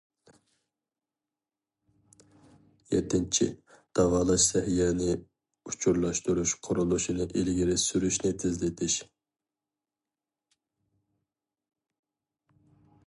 [2.93, 3.45] يەتتىنچى،
[3.99, 5.11] داۋالاش سەھىيەنى
[5.71, 8.99] ئۇچۇرلاشتۇرۇش قۇرۇلۇشىنى ئىلگىرى سۈرۈشنى تېزلىتىش.